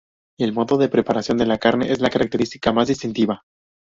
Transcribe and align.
El 0.39 0.51
modo 0.51 0.79
de 0.79 0.89
preparación 0.89 1.37
de 1.37 1.45
la 1.45 1.59
carne 1.59 1.91
es 1.91 1.99
la 2.01 2.09
característica 2.09 2.71
más 2.73 2.87
distintiva. 2.87 3.43